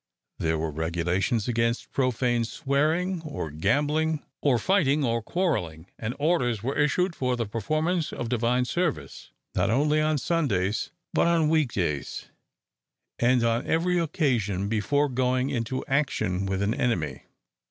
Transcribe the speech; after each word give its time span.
There 0.39 0.57
were 0.57 0.71
regulations 0.71 1.47
against 1.47 1.91
profane 1.91 2.43
swearing, 2.43 3.21
or 3.21 3.51
gambling, 3.51 4.23
or 4.41 4.57
fighting, 4.57 5.03
or 5.03 5.21
quarrelling; 5.21 5.85
and 5.99 6.15
orders 6.17 6.63
were 6.63 6.75
issued 6.75 7.15
for 7.15 7.35
the 7.35 7.45
performance 7.45 8.11
of 8.11 8.27
Divine 8.27 8.65
Service, 8.65 9.29
not 9.53 9.69
only 9.69 10.01
on 10.01 10.17
Sundays, 10.17 10.89
but 11.13 11.27
on 11.27 11.49
weekdays, 11.49 12.29
and 13.19 13.43
on 13.43 13.67
every 13.67 13.99
occasion 13.99 14.67
before 14.69 15.07
going 15.07 15.51
into 15.51 15.85
action 15.85 16.47
with 16.47 16.63
an 16.63 16.73
enemy. 16.73 17.21